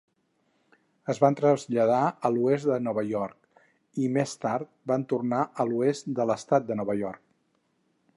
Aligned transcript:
Es 1.13 1.19
van 1.23 1.35
traslladar 1.39 1.99
a 2.29 2.31
l'oest 2.37 2.65
de 2.69 2.77
Nova 2.85 3.03
York, 3.09 3.61
i 4.05 4.09
més 4.15 4.33
tard 4.47 4.71
van 4.93 5.05
tornar 5.13 5.43
a 5.45 5.67
l'oest 5.73 6.11
de 6.21 6.27
l'estat 6.31 6.67
de 6.71 6.79
Nova 6.81 6.97
York. 7.03 7.23